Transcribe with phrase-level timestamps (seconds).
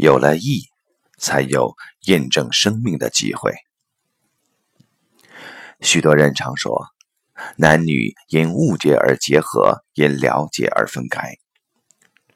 [0.00, 0.62] 有了义，
[1.18, 3.52] 才有验证生命的机会。
[5.82, 6.86] 许多人常说，
[7.56, 11.34] 男女因误解而结合，因了解而分开。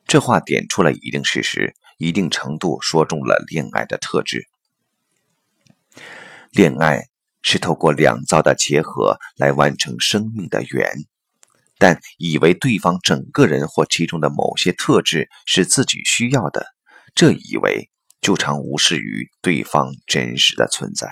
[0.07, 4.47] 这话点出了一定事实，一定程度说中了恋爱的特质。
[6.51, 7.07] 恋爱
[7.41, 10.91] 是透过两造的结合来完成生命的缘，
[11.79, 16.74] 但以为对方整个人或其中的某些特质是自己需要的，
[17.15, 17.91] 这以为
[18.21, 21.09] 就常无视于对方真实的存在。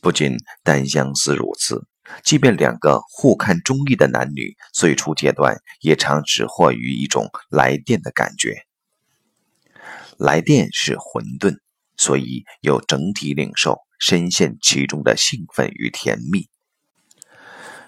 [0.00, 1.86] 不仅单相思如此。
[2.22, 8.62] 即便两个互看中意的男女，最初阶段也常只获于一种来电的感觉。
[10.16, 11.58] 来电是混沌，
[11.96, 16.48] 所以有整体领受，深陷其中的兴奋与甜蜜。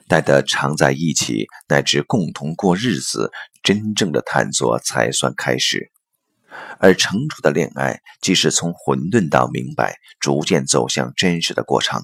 [0.09, 3.31] 待得常在一起，乃至共同过日子，
[3.63, 5.93] 真正的探索才算开始。
[6.79, 12.03] 而成熟的恋爱，即是从混沌到明白，逐渐走向真实的过程。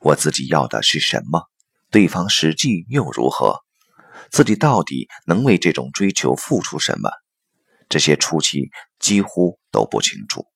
[0.00, 1.42] 我自己要的是什么？
[1.90, 3.60] 对方实际又如何？
[4.30, 7.10] 自己到底能为这种追求付出什么？
[7.88, 10.46] 这些初期几乎都不清楚。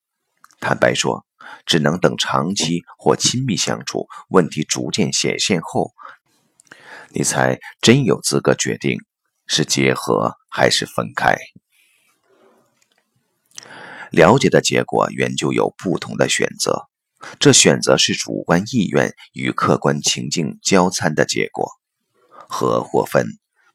[0.59, 1.25] 坦白说，
[1.65, 5.93] 只能等长期或亲密相处，问题逐渐显现后，
[7.11, 8.99] 你才真有资格决定
[9.47, 11.37] 是结合还是分开。
[14.11, 16.89] 了解的结果，原就有不同的选择。
[17.39, 21.71] 这选择是主观意愿与客观情境交参的结果，
[22.49, 23.27] 合或分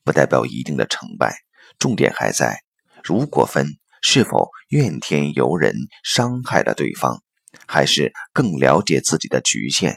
[0.04, 1.36] 不代表一定的成败，
[1.78, 2.64] 重点还在
[3.04, 7.22] 如果分是否怨天尤人，伤害了对方，
[7.68, 9.94] 还是更了解自己的局限；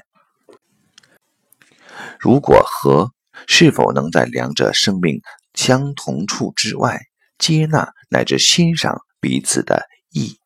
[2.21, 3.13] 如果合
[3.47, 5.21] 是否能在两者生命
[5.55, 7.01] 相同处之外，
[7.39, 10.39] 接纳乃至欣赏彼此的异。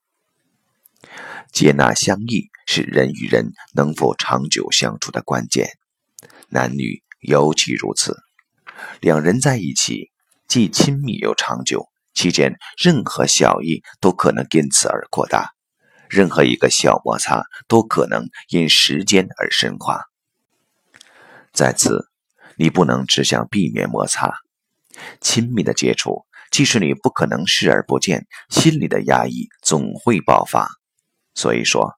[1.53, 5.69] 接纳相异是人与人能否长久相处的关键，
[6.49, 8.17] 男女尤其如此。
[9.01, 10.11] 两人在一起，
[10.49, 15.51] 既亲密又长久，期间任何小异都可能因此而扩大，
[16.09, 20.05] 任何一个小摩擦都可能因时间而深化。
[21.53, 22.09] 在此，
[22.57, 24.33] 你不能只想避免摩擦，
[25.21, 30.69] 亲密的接触，即使你不可能视而不见，心里的压抑总会爆发。
[31.35, 31.95] 所以说，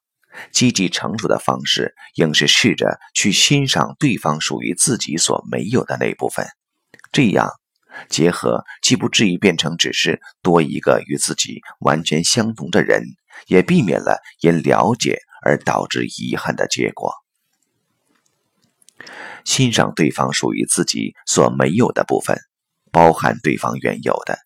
[0.52, 6.46] 积极成熟的方式，应是试着去欣赏对方属于自己所没有的那部分。
[7.10, 7.50] 这样
[8.08, 13.02] 结合，既不至于变成只是多一个与自己完全相同的人，
[13.48, 17.12] 也避免了因了解而导致遗憾的结果。
[19.44, 22.38] 欣赏对方属于自己所没有的部分，
[22.94, 24.38] 包含对方原有的。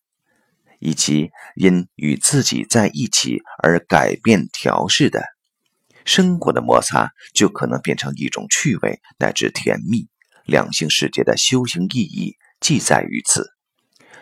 [0.80, 5.24] 以及因与自己在一起而改变调试的
[6.04, 10.08] 生活的摩擦，就可能变成一种趣味乃至甜蜜。
[10.44, 13.50] 两性世界的修行意义即在于此，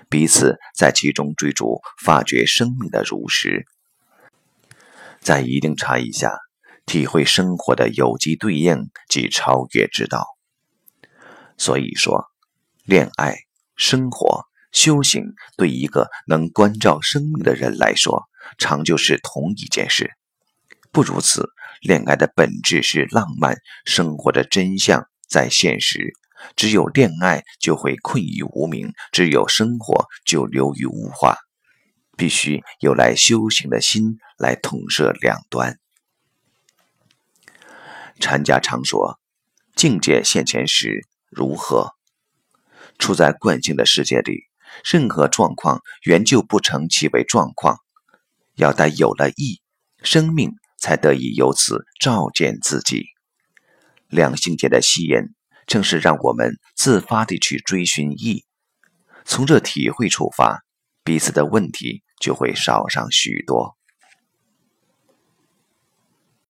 [0.08, 3.66] 彼此在其中追逐发掘生命的如实，
[5.20, 6.38] 在一定差异下
[6.86, 10.24] 体会生活的有机对应及超越之道。
[11.58, 12.24] 所以说，
[12.86, 13.36] 恋爱
[13.76, 14.44] 生活。
[14.72, 18.24] 修行对一个能关照生命的人来说，
[18.58, 20.10] 常就是同一件事。
[20.92, 21.48] 不如此，
[21.80, 23.56] 恋爱的本质是浪漫，
[23.86, 26.12] 生活的真相在现实。
[26.56, 31.38] 只有恋爱就会困于无名，只有生活就流于无化。
[32.18, 35.78] 必须有来修行的心来统摄两端。
[38.20, 39.18] 禅家常说
[39.74, 41.94] ：“境界现前时如何？”
[42.98, 44.44] 处在惯性的世界里。
[44.84, 47.78] 任何状况原就不成其为状况，
[48.56, 49.60] 要待有了意，
[50.02, 53.06] 生命才得以由此照见自己。
[54.08, 55.16] 两性间的吸引，
[55.66, 58.44] 正是让我们自发地去追寻意，
[59.24, 60.62] 从这体会出发，
[61.02, 63.75] 彼此的问题就会少上许多。